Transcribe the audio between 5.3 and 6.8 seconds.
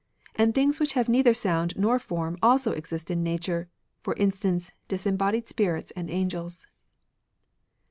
spirits and angels."